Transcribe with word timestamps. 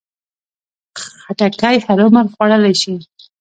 خټکی 1.23 1.77
هر 1.85 1.97
عمر 2.05 2.25
خوړلی 2.33 2.73
شي. 2.81 2.93